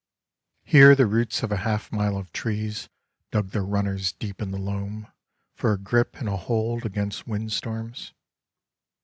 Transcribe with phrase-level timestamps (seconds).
[0.63, 2.89] Here the roots of a half mile of trees
[3.29, 5.05] dug their runners deep in the loam
[5.53, 8.11] for a grip and a hold against wind storms.